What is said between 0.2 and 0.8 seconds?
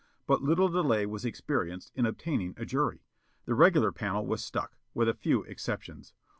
But little